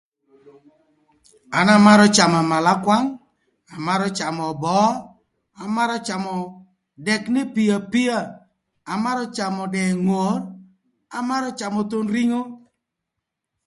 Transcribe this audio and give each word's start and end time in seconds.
An 1.59 1.67
amarö 1.75 2.05
camö 2.15 2.37
amalakwang, 2.43 3.07
amarö 3.75 4.07
camö 4.17 4.45
böö, 4.63 4.87
amarö 5.63 5.95
camö 6.07 6.33
dëk 7.05 7.23
n'epio 7.33 7.75
apia, 7.81 8.17
amarö 8.93 9.23
camö 9.35 9.63
dëë 9.73 9.91
ngor, 10.05 10.39
amarö 11.17 11.49
camö 11.59 11.79
thon 11.89 12.05
ringo. 12.15 12.41